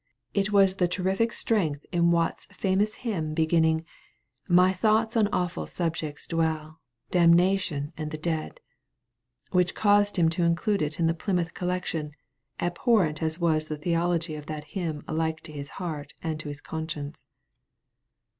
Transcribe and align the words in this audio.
It 0.33 0.51
was 0.51 0.77
the 0.77 0.87
terrific 0.87 1.31
strength 1.31 1.85
in 1.91 2.09
Watts's 2.09 2.47
famous 2.57 2.95
hymn 3.05 3.35
beginning 3.35 3.85
"My 4.47 4.73
thoughts 4.73 5.15
on 5.15 5.27
awful 5.27 5.67
subjects 5.67 6.25
dwell, 6.25 6.79
Damnation 7.11 7.93
and 7.97 8.09
the 8.09 8.17
dead," 8.17 8.61
which 9.51 9.75
caused 9.75 10.17
him 10.17 10.27
to 10.29 10.41
include 10.41 10.81
it 10.81 10.99
in 10.99 11.05
the 11.05 11.13
'Plymouth 11.13 11.53
Collection,' 11.53 12.13
abhorrent 12.59 13.21
as 13.21 13.37
was 13.37 13.67
the 13.67 13.77
theology 13.77 14.33
of 14.33 14.47
that 14.47 14.63
hymn 14.63 15.03
alike 15.07 15.41
to 15.41 15.51
his 15.51 15.69
heart 15.77 16.15
and 16.23 16.39
to 16.39 16.47
his 16.47 16.61
conscience. 16.61 17.27